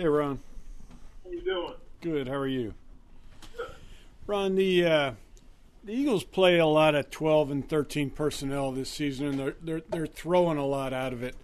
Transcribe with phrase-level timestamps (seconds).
[0.00, 0.40] Hey, Ron.
[1.24, 1.74] How you doing?
[2.00, 2.26] Good.
[2.26, 2.72] How are you?
[4.26, 5.12] Ron, the uh,
[5.84, 9.82] the Eagles play a lot of 12 and 13 personnel this season, and they're they're,
[9.90, 11.36] they're throwing a lot out of it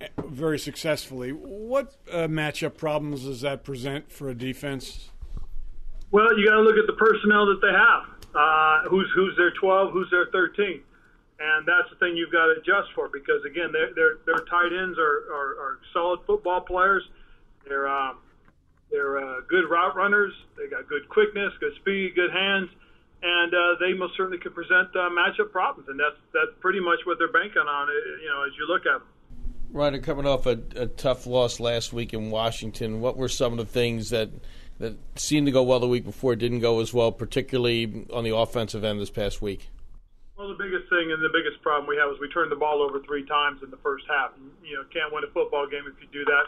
[0.00, 1.32] eh, very successfully.
[1.32, 5.10] What uh, matchup problems does that present for a defense?
[6.10, 8.04] Well, you got to look at the personnel that they have.
[8.34, 9.92] Uh, who's who's their 12?
[9.92, 10.80] Who's their 13?
[11.40, 14.72] And that's the thing you've got to adjust for because again, their their, their tight
[14.72, 17.02] ends are, are, are solid football players.
[17.68, 18.18] They're um,
[18.90, 20.32] they're uh, good route runners.
[20.56, 22.70] They got good quickness, good speed, good hands,
[23.22, 25.88] and uh, they most certainly can present uh, matchup problems.
[25.88, 27.88] And that's that's pretty much what they're banking on.
[27.88, 29.08] uh, You know, as you look at them.
[29.72, 33.58] Ryder, coming off a, a tough loss last week in Washington, what were some of
[33.58, 34.30] the things that
[34.78, 38.34] that seemed to go well the week before didn't go as well, particularly on the
[38.34, 39.70] offensive end this past week?
[40.36, 42.82] Well, the biggest thing and the biggest problem we have is we turned the ball
[42.82, 44.32] over three times in the first half.
[44.62, 46.44] You know, can't win a football game if you do that.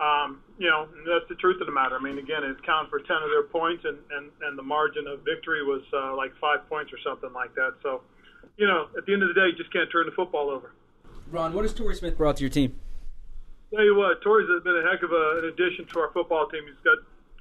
[0.00, 1.94] Um, you know, that's the truth of the matter.
[1.94, 5.06] I mean, again, it's counted for 10 of their points, and, and, and the margin
[5.06, 7.78] of victory was uh, like five points or something like that.
[7.82, 8.02] So,
[8.56, 10.74] you know, at the end of the day, you just can't turn the football over.
[11.30, 12.74] Ron, what has Torrey Smith brought to your team?
[13.70, 16.62] Tell you what, Torrey's been a heck of a, an addition to our football team.
[16.66, 16.98] He's got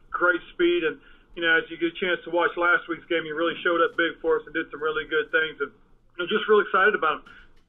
[0.09, 0.97] great speed, and
[1.35, 3.81] you know, as you get a chance to watch last week's game, he really showed
[3.81, 5.57] up big for us and did some really good things.
[5.61, 5.73] And
[6.21, 7.23] I'm just really excited about him.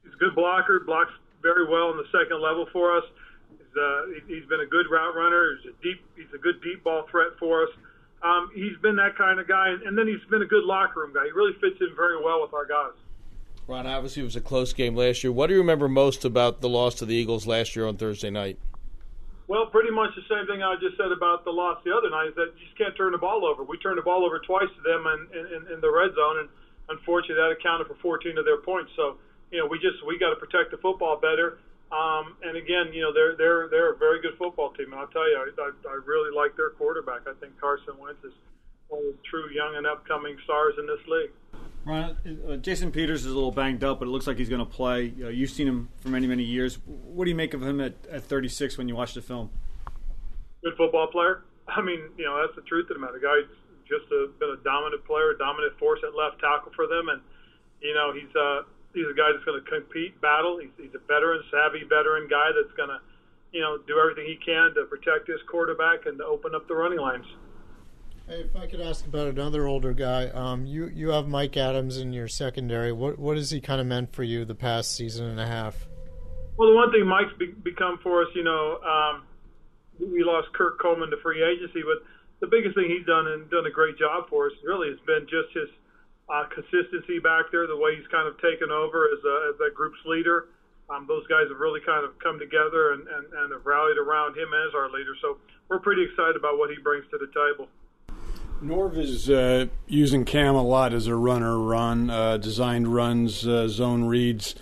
[0.04, 3.04] He's a good blocker, blocks very well in the second level for us.
[3.75, 5.56] He's, uh, he's been a good route runner.
[5.62, 7.70] He's a deep, he's a good deep ball threat for us.
[8.22, 11.00] Um, he's been that kind of guy, and, and then he's been a good locker
[11.00, 11.25] room guy.
[11.25, 12.97] He really fits in very well with our guys.
[13.66, 15.33] Ron, obviously it was a close game last year.
[15.33, 18.31] What do you remember most about the loss to the Eagles last year on Thursday
[18.31, 18.58] night?
[19.47, 22.28] Well, pretty much the same thing I just said about the loss the other night
[22.28, 23.62] is that you just can't turn the ball over.
[23.62, 26.48] We turned the ball over twice to them in, in, in the red zone, and
[26.88, 28.92] unfortunately that accounted for 14 of their points.
[28.97, 29.16] So,
[29.50, 31.59] you know, we just we got to protect the football better.
[31.92, 34.92] Um, and again, you know, they're they're they're a very good football team.
[34.92, 37.28] And I'll tell you, I, I, I really like their quarterback.
[37.28, 38.32] I think Carson Wentz is
[38.88, 41.30] one of the true young and upcoming stars in this league.
[41.84, 42.16] Ron,
[42.48, 44.70] uh, Jason Peters is a little banged up, but it looks like he's going to
[44.70, 45.12] play.
[45.22, 46.78] Uh, you've seen him for many, many years.
[46.86, 49.50] What do you make of him at, at 36 when you watch the film?
[50.62, 51.44] Good football player.
[51.69, 53.20] I mean, you know, that's the truth of the matter.
[53.20, 53.50] The guy's
[53.84, 57.20] just a, been a dominant player, a dominant force at left tackle for them, and
[57.80, 58.62] you know, he's uh,
[58.94, 60.59] he's a guy that's going to compete, battle.
[60.59, 62.99] He's, he's a veteran, savvy veteran guy that's going to,
[63.53, 66.75] you know, do everything he can to protect his quarterback and to open up the
[66.75, 67.27] running lines.
[68.27, 71.99] Hey, if I could ask about another older guy, um, you you have Mike Adams
[71.99, 72.91] in your secondary.
[72.91, 75.87] What what has he kind of meant for you the past season and a half?
[76.56, 79.25] Well, the one thing Mike's be- become for us, you know, um,
[80.00, 82.00] we lost Kurt Coleman to free agency, but
[82.41, 85.27] the biggest thing he's done and done a great job for us really has been
[85.28, 85.69] just his
[86.28, 89.74] uh, consistency back there, the way he's kind of taken over as, a, as that
[89.74, 90.48] group's leader.
[90.90, 94.36] Um, those guys have really kind of come together and, and, and have rallied around
[94.36, 95.16] him as our leader.
[95.22, 97.68] So we're pretty excited about what he brings to the table.
[98.62, 103.68] Norv is uh, using Cam a lot as a runner, run, uh, designed runs, uh,
[103.68, 104.54] zone reads.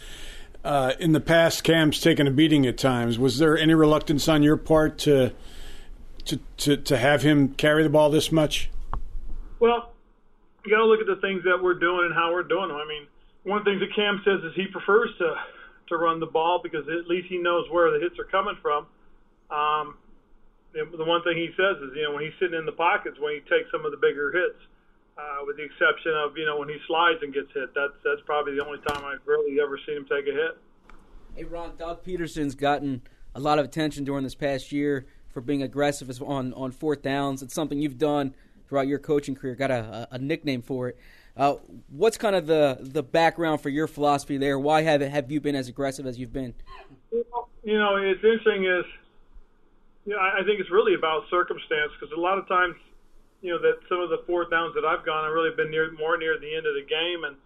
[0.64, 3.18] Uh, in the past, Cam's taken a beating at times.
[3.18, 5.32] Was there any reluctance on your part to
[6.24, 8.70] to to, to have him carry the ball this much?
[9.58, 9.92] Well,
[10.64, 12.76] you got to look at the things that we're doing and how we're doing them.
[12.76, 13.06] I mean,
[13.44, 15.34] one things that Cam says is he prefers to
[15.88, 18.86] to run the ball because at least he knows where the hits are coming from.
[19.50, 19.98] Um,
[20.72, 23.34] the one thing he says is, you know, when he's sitting in the pockets, when
[23.34, 24.56] he takes some of the bigger hits,
[25.18, 27.74] uh, with the exception of, you know, when he slides and gets hit.
[27.74, 30.58] That's that's probably the only time I've really ever seen him take a hit.
[31.34, 33.02] Hey, Ron, Doug Pederson's gotten
[33.34, 37.42] a lot of attention during this past year for being aggressive on on fourth downs.
[37.42, 38.34] It's something you've done
[38.72, 39.54] throughout your coaching career.
[39.54, 40.98] Got a, a nickname for it.
[41.36, 41.56] Uh,
[41.90, 44.58] what's kind of the the background for your philosophy there?
[44.58, 46.54] Why have have you been as aggressive as you've been?
[47.12, 48.84] You know, it's interesting is
[50.06, 52.74] you know, I think it's really about circumstance because a lot of times,
[53.42, 55.92] you know, that some of the fourth downs that I've gone, I've really been near
[55.92, 57.36] more near the end of the game, and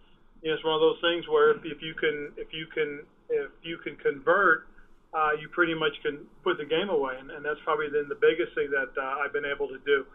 [0.41, 3.03] you know, it's one of those things where if, if you can, if you can,
[3.29, 4.67] if you can convert,
[5.13, 8.19] uh, you pretty much can put the game away, and, and that's probably then the
[8.19, 10.07] biggest thing that uh, I've been able to do.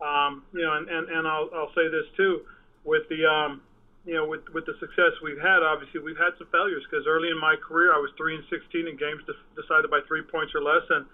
[0.00, 2.40] Um, you know, and, and, and I'll, I'll say this too,
[2.84, 3.60] with the, um,
[4.08, 7.28] you know, with with the success we've had, obviously we've had some failures because early
[7.28, 10.56] in my career I was three and sixteen in games de- decided by three points
[10.56, 11.04] or less, and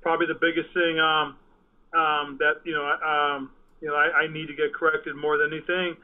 [0.00, 1.36] probably the biggest thing um,
[1.92, 3.52] um, that you know um,
[3.84, 5.96] you know I, I need to get corrected more than anything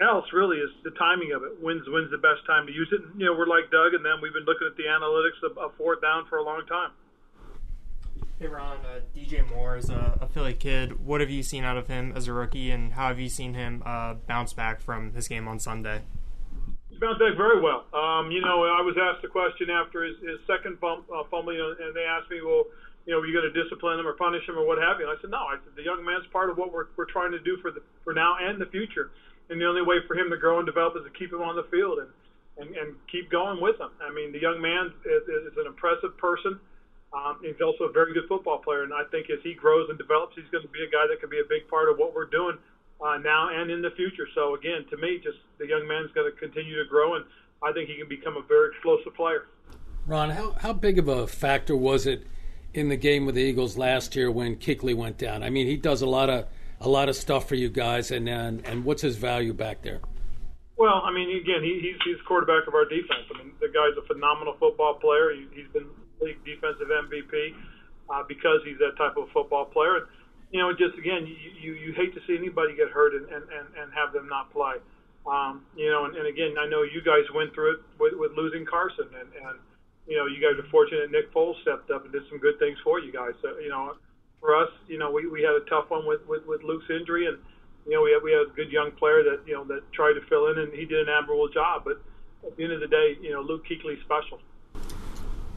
[0.00, 1.58] else really is the timing of it.
[1.62, 3.02] When's when's the best time to use it?
[3.18, 5.74] You know, we're like Doug, and then we've been looking at the analytics of, of
[5.76, 6.90] fourth down for a long time.
[8.38, 11.04] Hey Ron, uh, DJ Moore is a, a Philly kid.
[11.04, 13.54] What have you seen out of him as a rookie, and how have you seen
[13.54, 16.02] him uh, bounce back from his game on Sunday?
[16.88, 17.82] He's bounced back very well.
[17.90, 21.74] Um, you know, I was asked a question after his, his second bump, uh, know,
[21.82, 22.70] and they asked me, well,
[23.06, 25.10] you know, are you going to discipline him or punish him or what have you?
[25.10, 25.42] And I said, no.
[25.42, 27.82] I said the young man's part of what we're we're trying to do for the
[28.04, 29.10] for now and the future.
[29.50, 31.56] And the only way for him to grow and develop is to keep him on
[31.56, 32.10] the field and
[32.54, 33.90] and, and keep going with him.
[33.98, 36.62] I mean, the young man is, is an impressive person.
[37.12, 39.96] Um, he's also a very good football player, and I think as he grows and
[39.96, 42.14] develops, he's going to be a guy that can be a big part of what
[42.14, 42.58] we're doing
[43.00, 44.26] uh, now and in the future.
[44.34, 47.24] So again, to me, just the young man's going to continue to grow, and
[47.62, 49.46] I think he can become a very explosive player.
[50.06, 52.26] Ron, how how big of a factor was it
[52.74, 55.42] in the game with the Eagles last year when Kuechly went down?
[55.42, 56.46] I mean, he does a lot of
[56.80, 60.00] a lot of stuff for you guys, and and, and what's his value back there?
[60.76, 63.26] Well, I mean, again, he, he's he's quarterback of our defense.
[63.34, 65.32] I mean, the guy's a phenomenal football player.
[65.34, 65.86] He, he's been
[66.20, 67.54] league defensive MVP
[68.10, 70.08] uh, because he's that type of football player.
[70.50, 73.44] You know, just again, you, you you hate to see anybody get hurt and and
[73.52, 74.80] and, and have them not play.
[75.28, 78.32] Um, you know, and, and again, I know you guys went through it with, with
[78.32, 79.58] losing Carson, and and
[80.08, 82.80] you know, you guys are fortunate Nick Foles stepped up and did some good things
[82.82, 83.36] for you guys.
[83.44, 83.92] So, you know,
[84.40, 87.28] for us, you know, we, we had a tough one with, with, with Luke's injury,
[87.28, 87.36] and
[87.84, 90.16] you know, we had we had a good young player that you know that tried
[90.16, 91.84] to fill in, and he did an admirable job.
[91.84, 92.00] But
[92.44, 94.40] at the end of the day, you know, Luke Kuechly's special.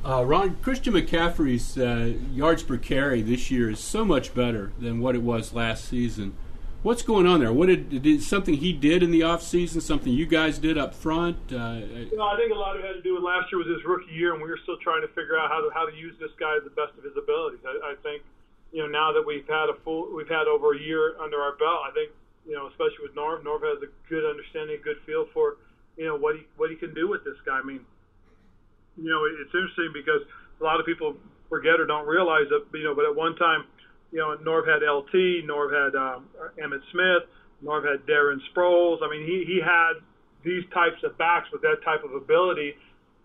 [0.03, 4.99] Uh, Ron, Christian McCaffrey's uh, yards per carry this year is so much better than
[4.99, 6.35] what it was last season.
[6.81, 7.53] What's going on there?
[7.53, 9.79] What did, did something he did in the off season?
[9.79, 11.37] Something you guys did up front?
[11.53, 13.59] Uh, you know, I think a lot of it had to do with last year
[13.59, 15.85] was his rookie year, and we were still trying to figure out how to how
[15.85, 17.59] to use this guy to the best of his abilities.
[17.63, 18.23] I, I think,
[18.71, 21.53] you know, now that we've had a full, we've had over a year under our
[21.57, 22.09] belt, I think,
[22.49, 25.57] you know, especially with Norv, Norv has a good understanding, a good feel for,
[25.95, 27.59] you know, what he what he can do with this guy.
[27.59, 27.85] I mean,
[29.01, 30.21] you know, it's interesting because
[30.59, 31.15] a lot of people
[31.49, 33.65] forget or don't realize that, you know, but at one time,
[34.11, 36.27] you know, Norv had LT, Norv had um,
[36.61, 37.23] Emmitt Smith,
[37.63, 39.01] Norv had Darren Sproles.
[39.01, 39.93] I mean, he, he had
[40.43, 42.75] these types of backs with that type of ability.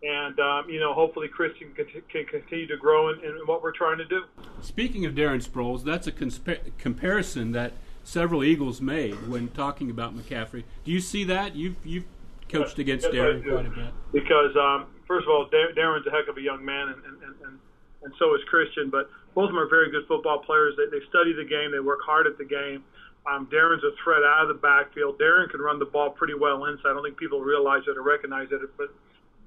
[0.03, 3.73] And, um, you know, hopefully Christian can, can continue to grow in, in, what we're
[3.73, 4.25] trying to do.
[4.61, 7.73] Speaking of Darren Sproles, that's a consp- comparison that
[8.05, 10.65] several Eagles made when talking about McCaffrey.
[10.85, 11.57] Do you see that?
[11.57, 12.05] You've, you've
[12.49, 13.93] coached against Darren quite a bit.
[14.13, 17.59] Because, um, first of all, Darren's a heck of a young man, and, and, and,
[18.03, 18.91] and so is Christian.
[18.91, 20.75] But both of them are very good football players.
[20.77, 22.85] They, they study the game, they work hard at the game.
[23.27, 25.19] Um, Darren's a threat out of the backfield.
[25.19, 26.91] Darren can run the ball pretty well inside.
[26.91, 28.95] I don't think people realize it or recognize it, but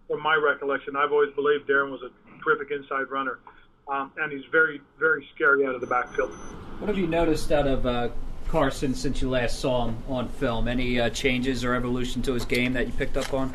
[0.08, 2.12] from my recollection, I've always believed Darren was a
[2.44, 3.40] terrific inside runner.
[3.88, 6.32] Um, and he's very, very scary out of the backfield.
[6.80, 8.10] What have you noticed out of uh,
[8.50, 10.68] Carson since you last saw him on film?
[10.68, 13.54] Any uh, changes or evolution to his game that you picked up on?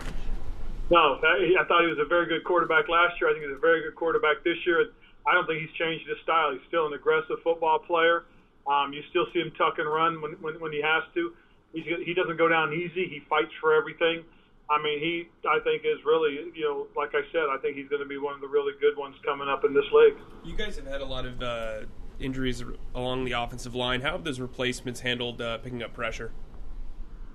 [0.90, 3.30] No, I, I thought he was a very good quarterback last year.
[3.30, 4.90] I think he's a very good quarterback this year.
[5.26, 6.52] I don't think he's changed his style.
[6.52, 8.24] He's still an aggressive football player.
[8.66, 11.32] Um, you still see him tuck and run when, when, when he has to.
[11.72, 13.08] He's, he doesn't go down easy.
[13.08, 14.24] He fights for everything.
[14.70, 17.88] I mean, he I think is really you know like I said, I think he's
[17.88, 20.16] going to be one of the really good ones coming up in this league.
[20.42, 21.80] You guys have had a lot of uh,
[22.20, 22.62] injuries
[22.94, 24.00] along the offensive line.
[24.00, 26.32] How have those replacements handled uh, picking up pressure?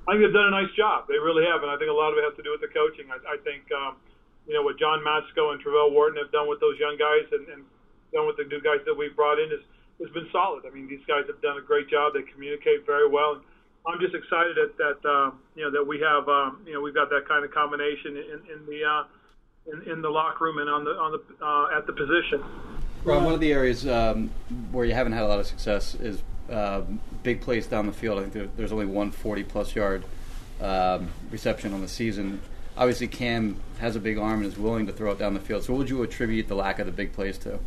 [0.07, 1.05] I think they've done a nice job.
[1.07, 2.71] They really have, and I think a lot of it has to do with the
[2.73, 3.11] coaching.
[3.13, 3.97] I, I think, um,
[4.47, 7.45] you know, what John Matsko and Travelle Wharton have done with those young guys and,
[7.49, 7.61] and
[8.11, 9.61] done with the new guys that we've brought in is
[10.01, 10.63] has been solid.
[10.65, 12.13] I mean, these guys have done a great job.
[12.13, 13.33] They communicate very well.
[13.35, 13.43] And
[13.85, 16.95] I'm just excited that that um, you know that we have um, you know we've
[16.95, 19.03] got that kind of combination in, in the uh,
[19.71, 22.43] in, in the locker room and on the on the uh, at the position.
[23.03, 24.29] Ron, one of the areas um,
[24.71, 26.81] where you haven't had a lot of success is uh,
[27.23, 28.19] big plays down the field.
[28.19, 30.03] I think there, there's only one 40 plus yard
[30.61, 32.41] um, reception on the season.
[32.77, 35.63] Obviously, Cam has a big arm and is willing to throw it down the field.
[35.63, 37.59] So, what would you attribute the lack of the big plays to?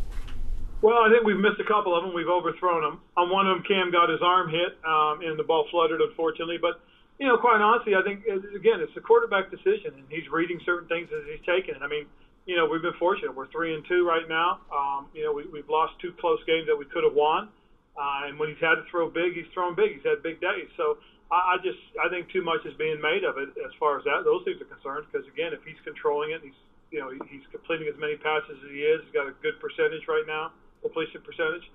[0.80, 2.14] Well, I think we've missed a couple of them.
[2.14, 3.00] We've overthrown them.
[3.16, 6.58] On one of them, Cam got his arm hit um, and the ball fluttered, unfortunately.
[6.60, 6.80] But
[7.18, 10.88] you know, quite honestly, I think again, it's a quarterback decision, and he's reading certain
[10.88, 11.82] things as he's taking it.
[11.82, 12.06] I mean,
[12.46, 13.34] you know, we've been fortunate.
[13.34, 14.60] We're three and two right now.
[14.74, 17.48] Um, you know, we, we've lost two close games that we could have won.
[17.96, 19.94] Uh, and when he's had to throw big, he's thrown big.
[19.94, 20.66] He's had big days.
[20.76, 20.98] So
[21.30, 24.04] I, I just I think too much is being made of it as far as
[24.04, 25.06] that those things are concerned.
[25.10, 26.56] Because again, if he's controlling it, he's
[26.90, 29.04] you know he's completing as many passes as he is.
[29.04, 31.68] He's got a good percentage right now, completion percentage.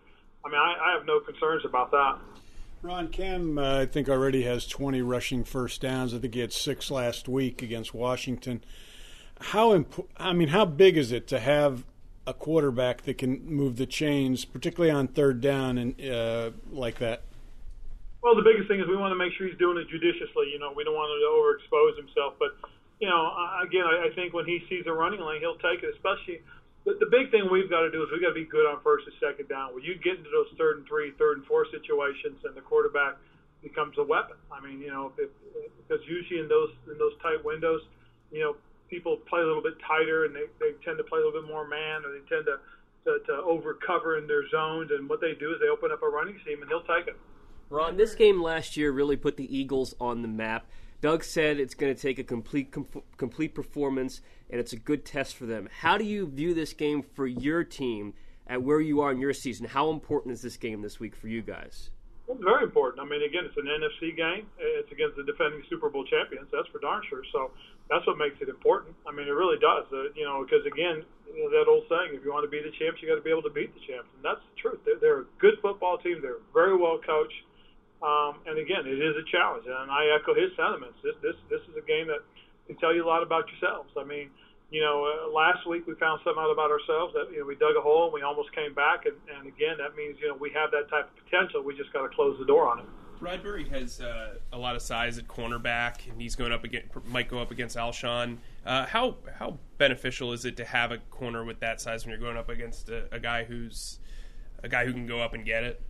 [0.43, 2.17] I mean, I, I have no concerns about that.
[2.83, 6.13] Ron Cam, uh, I think already has 20 rushing first downs.
[6.13, 8.63] I think he had six last week against Washington.
[9.39, 11.85] How imp- I mean, how big is it to have
[12.25, 17.23] a quarterback that can move the chains, particularly on third down and uh, like that?
[18.21, 20.51] Well, the biggest thing is we want to make sure he's doing it judiciously.
[20.51, 22.33] You know, we don't want him to overexpose himself.
[22.39, 22.57] But
[22.99, 23.31] you know,
[23.63, 25.93] again, I, I think when he sees a running lane, he'll take it.
[25.95, 26.41] Especially
[26.83, 28.81] the, the big thing we've got to do is we've got to be good on
[28.83, 29.75] first and second down.
[29.75, 33.15] When you get into those third and three, third and four situations, and the quarterback
[33.61, 34.37] becomes a weapon.
[34.51, 35.29] I mean, you know, if,
[35.87, 37.81] because usually in those in those tight windows,
[38.31, 38.55] you know,
[38.89, 41.49] people play a little bit tighter and they, they tend to play a little bit
[41.49, 42.59] more man or they tend to, to
[43.07, 44.91] to, to over cover in their zones.
[44.91, 47.17] And what they do is they open up a running seam, and he'll take it.
[47.69, 50.67] Ron, this game last year really put the Eagles on the map.
[51.01, 55.05] Doug said it's going to take a complete com- complete performance, and it's a good
[55.05, 55.69] test for them.
[55.81, 58.13] How do you view this game for your team
[58.47, 59.67] at where you are in your season?
[59.67, 61.91] How important is this game this week for you guys?
[62.27, 62.99] Well, very important.
[62.99, 64.51] I mean, again, it's an NFC game.
[64.59, 66.51] It's against the defending Super Bowl champions.
[66.51, 67.23] That's for darn sure.
[67.31, 67.55] So
[67.87, 68.99] that's what makes it important.
[69.07, 69.87] I mean, it really does.
[69.87, 72.59] Uh, you know, because again, you know, that old saying, if you want to be
[72.59, 74.83] the champs, you got to be able to beat the champs, and that's the truth.
[74.83, 76.19] They're, they're a good football team.
[76.19, 77.47] They're very well coached.
[78.03, 80.99] Um, and again, it is a challenge, and I echo his sentiments.
[81.01, 82.21] This this this is a game that
[82.67, 83.89] can tell you a lot about yourselves.
[83.97, 84.29] I mean,
[84.69, 87.55] you know, uh, last week we found something out about ourselves that you know we
[87.55, 90.35] dug a hole and we almost came back, and, and again, that means you know
[90.35, 91.63] we have that type of potential.
[91.63, 92.85] We just got to close the door on it.
[93.21, 97.29] Bradberry has uh, a lot of size at cornerback, and he's going up against might
[97.29, 98.37] go up against Alshon.
[98.65, 102.19] Uh, how how beneficial is it to have a corner with that size when you're
[102.19, 103.99] going up against a, a guy who's
[104.63, 105.81] a guy who can go up and get it?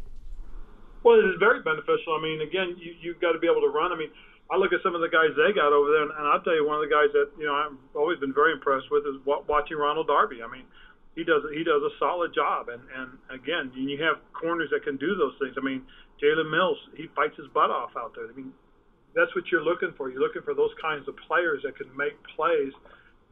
[1.04, 2.14] Well, it is very beneficial.
[2.18, 3.92] I mean, again, you you've got to be able to run.
[3.92, 4.12] I mean,
[4.48, 6.56] I look at some of the guys they got over there, and, and I'll tell
[6.56, 9.20] you one of the guys that you know I've always been very impressed with is
[9.26, 10.40] watching Ronald Darby.
[10.40, 10.64] I mean,
[11.16, 14.96] he does he does a solid job, and and again, you have corners that can
[14.96, 15.56] do those things.
[15.60, 15.84] I mean,
[16.24, 18.30] Jalen Mills, he fights his butt off out there.
[18.30, 18.54] I mean,
[19.16, 20.10] that's what you're looking for.
[20.10, 22.72] You're looking for those kinds of players that can make plays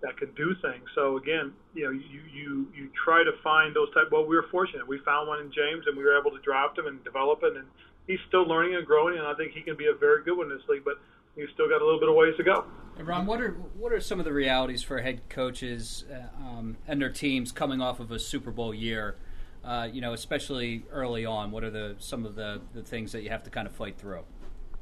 [0.01, 0.84] that can do things.
[0.93, 4.12] So again, you know, you you you try to find those type.
[4.12, 4.88] Well, we were fortunate.
[4.88, 7.55] We found one in James, and we were able to draft him and develop it.
[7.55, 7.67] And
[8.08, 10.52] he's still learning and growing, and I think he can be a very good one
[10.52, 10.84] in this league.
[10.86, 11.00] But
[11.36, 12.66] we've still got a little bit of ways to go.
[12.98, 16.78] Hey Ron, what are what are some of the realities for head coaches uh, um,
[16.88, 19.18] and their teams coming off of a Super Bowl year?
[19.64, 21.50] Uh, you know, especially early on.
[21.50, 23.98] What are the some of the, the things that you have to kind of fight
[23.98, 24.24] through?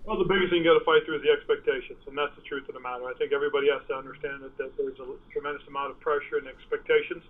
[0.03, 2.43] Well, the biggest thing you got to fight through is the expectations, and that's the
[2.43, 3.07] truth of the matter.
[3.07, 6.47] I think everybody has to understand that, that there's a tremendous amount of pressure and
[6.51, 7.23] expectations.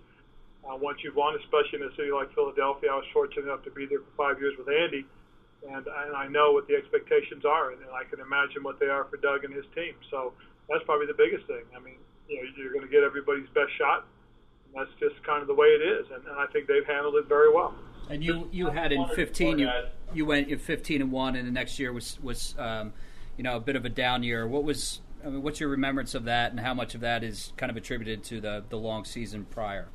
[0.66, 3.70] Uh, once you've won, especially in a city like Philadelphia, I was fortunate enough to
[3.70, 5.06] be there for five years with Andy, and,
[5.70, 9.04] and I know what the expectations are, and, and I can imagine what they are
[9.04, 9.94] for Doug and his team.
[10.10, 10.32] So
[10.68, 11.64] that's probably the biggest thing.
[11.76, 11.96] I mean,
[12.28, 14.06] you know, you're going to get everybody's best shot.
[14.66, 17.16] And that's just kind of the way it is, and, and I think they've handled
[17.16, 17.74] it very well.
[18.10, 19.70] And you, you had in 15, you,
[20.12, 22.92] you went in 15 and one, and the next year was was um,
[23.36, 24.46] you know a bit of a down year.
[24.46, 27.52] What was I mean, what's your remembrance of that, and how much of that is
[27.56, 29.88] kind of attributed to the the long season prior?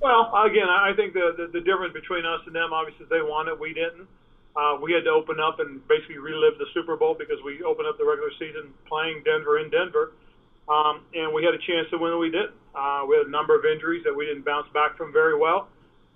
[0.00, 3.48] Well, again, I think the the, the difference between us and them, obviously, they won
[3.48, 4.08] it, we didn't.
[4.56, 7.86] Uh, we had to open up and basically relive the Super Bowl because we opened
[7.86, 10.12] up the regular season playing Denver in Denver,
[10.68, 12.54] um, and we had a chance to win, we didn't.
[12.74, 15.68] Uh, we had a number of injuries that we didn't bounce back from very well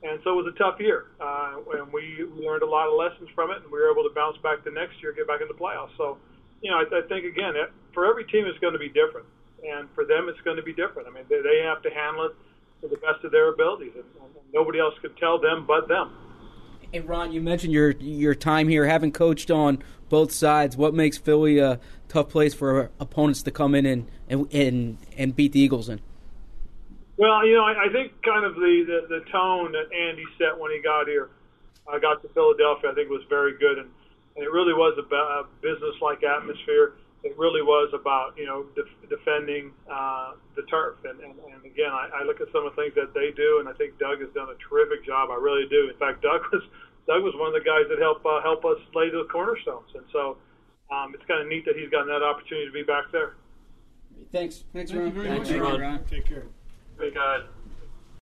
[0.05, 1.09] and so it was a tough year.
[1.19, 4.13] Uh, and we, learned a lot of lessons from it, and we were able to
[4.13, 5.97] bounce back the next year, get back in the playoffs.
[5.97, 6.19] So,
[6.61, 7.57] you know, I, I think again,
[7.97, 9.25] for every team, it's going to be different,
[9.65, 11.09] and for them, it's going to be different.
[11.09, 12.37] I mean, they, they have to handle it
[12.85, 16.13] to the best of their abilities, and, and nobody else could tell them but them.
[16.95, 20.77] Hey Ron, you mentioned your your time here, having coached on both sides.
[20.77, 25.35] What makes Philly a tough place for opponents to come in and and and, and
[25.35, 26.01] beat the Eagles in?
[27.17, 30.57] Well, you know, I, I think kind of the, the the tone that Andy set
[30.57, 31.31] when he got here,
[31.93, 33.91] uh, got to Philadelphia, I think was very good, and,
[34.37, 36.95] and it really was a, a business-like atmosphere.
[37.25, 41.89] It really was about you know def- defending uh, the turf, and, and, and again,
[41.91, 44.21] I, I look at some of the things that they do, and I think Doug
[44.21, 45.31] has done a terrific job.
[45.33, 45.89] I really do.
[45.89, 46.63] In fact, Doug was
[47.09, 50.05] Doug was one of the guys that helped uh, help us lay the cornerstones, and
[50.13, 50.37] so
[50.93, 53.35] um, it's kind of neat that he's gotten that opportunity to be back there.
[54.31, 54.65] Thanks.
[54.73, 55.09] Thanks, Thank Ron.
[55.09, 55.61] you very Thanks, much.
[55.61, 55.81] Ron.
[55.81, 56.05] Ron.
[56.05, 56.45] Take care.
[57.01, 57.43] Hey guys.